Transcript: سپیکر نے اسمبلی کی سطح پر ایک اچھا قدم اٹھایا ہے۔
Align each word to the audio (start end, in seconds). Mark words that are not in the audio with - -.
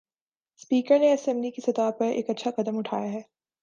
سپیکر 0.59 0.99
نے 0.99 1.13
اسمبلی 1.13 1.51
کی 1.51 1.61
سطح 1.61 1.89
پر 1.99 2.05
ایک 2.05 2.29
اچھا 2.29 2.51
قدم 2.51 2.77
اٹھایا 2.77 3.11
ہے۔ 3.11 3.21